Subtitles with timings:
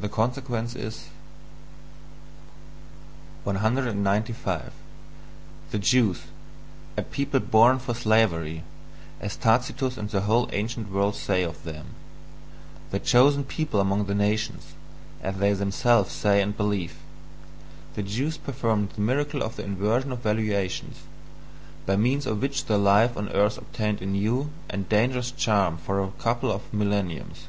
[0.00, 1.10] The consequence is...
[3.44, 4.72] 195.
[5.70, 6.22] The Jews
[6.96, 8.64] a people "born for slavery,"
[9.20, 11.86] as Tacitus and the whole ancient world say of them;
[12.90, 14.74] "the chosen people among the nations,"
[15.22, 16.96] as they themselves say and believe
[17.94, 21.02] the Jews performed the miracle of the inversion of valuations,
[21.86, 26.10] by means of which life on earth obtained a new and dangerous charm for a
[26.18, 27.42] couple of millenniums.